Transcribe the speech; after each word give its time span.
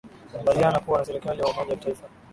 mbaliana 0.41 0.79
kuwa 0.79 0.99
na 0.99 1.05
serikali 1.05 1.39
ya 1.39 1.47
umoja 1.47 1.69
wa 1.71 1.75
kitaifa 1.77 2.07